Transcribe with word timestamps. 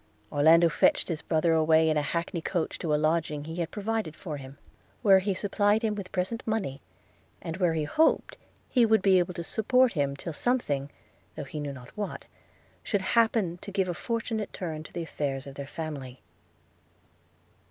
Orlando 0.31 0.67
fetched 0.67 1.09
his 1.09 1.21
brother 1.21 1.53
away 1.53 1.87
in 1.87 1.95
a 1.95 2.01
hackney 2.01 2.41
coach 2.41 2.79
to 2.79 2.91
a 2.95 2.97
lodging 2.97 3.43
he 3.43 3.57
had 3.57 3.69
provided 3.69 4.15
for 4.15 4.37
him; 4.37 4.57
where 5.03 5.19
he 5.19 5.35
supplied 5.35 5.83
him 5.83 5.93
with 5.93 6.11
present 6.11 6.41
money, 6.47 6.81
and 7.39 7.57
where 7.57 7.75
he 7.75 7.83
hoped 7.83 8.35
he 8.67 8.83
should 8.87 9.03
be 9.03 9.19
able 9.19 9.35
to 9.35 9.43
support 9.43 9.93
him 9.93 10.15
till 10.15 10.33
something 10.33 10.89
(though 11.35 11.43
he 11.43 11.59
knew 11.59 11.71
not 11.71 11.95
what) 11.95 12.25
should 12.81 13.01
happen 13.13 13.59
to 13.61 13.69
give 13.71 13.87
a 13.87 13.93
fortunate 13.93 14.51
turn 14.53 14.81
to 14.81 14.91
the 14.91 15.03
affairs 15.03 15.45
of 15.45 15.53
their 15.53 15.67
family. 15.67 16.23